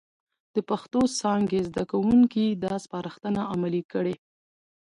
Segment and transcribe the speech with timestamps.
[0.55, 4.15] د پښتو څانګې زده کوونکي دا سپارښتنه عملي کړي،